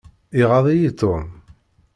Iɣaḍ-iyi 0.41 0.91
Tom. 0.99 1.25